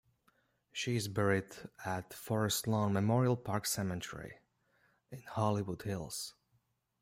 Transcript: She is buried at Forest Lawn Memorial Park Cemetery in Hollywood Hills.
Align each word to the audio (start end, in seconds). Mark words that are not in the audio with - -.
She 0.71 0.95
is 0.95 1.07
buried 1.07 1.53
at 1.85 2.11
Forest 2.11 2.65
Lawn 2.65 2.91
Memorial 2.91 3.37
Park 3.37 3.67
Cemetery 3.67 4.39
in 5.11 5.21
Hollywood 5.21 5.83
Hills. 5.83 6.33